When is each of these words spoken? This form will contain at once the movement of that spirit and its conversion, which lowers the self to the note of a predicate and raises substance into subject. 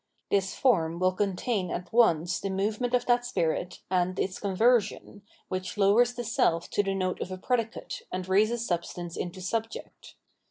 This 0.31 0.55
form 0.55 0.97
will 0.97 1.11
contain 1.11 1.69
at 1.69 1.93
once 1.93 2.39
the 2.39 2.49
movement 2.49 2.95
of 2.95 3.05
that 3.05 3.23
spirit 3.23 3.81
and 3.91 4.17
its 4.17 4.39
conversion, 4.39 5.21
which 5.47 5.77
lowers 5.77 6.15
the 6.15 6.23
self 6.23 6.71
to 6.71 6.81
the 6.81 6.95
note 6.95 7.21
of 7.21 7.31
a 7.31 7.37
predicate 7.37 8.01
and 8.11 8.27
raises 8.27 8.65
substance 8.65 9.15
into 9.15 9.41
subject. 9.41 10.15